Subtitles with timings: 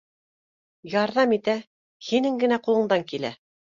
[0.93, 1.57] Ярҙам ит, ә?
[2.09, 3.37] һинең генә ҡулыңдан килә